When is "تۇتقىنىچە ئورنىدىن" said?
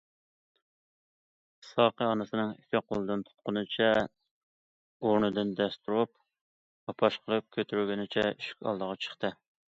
3.27-5.53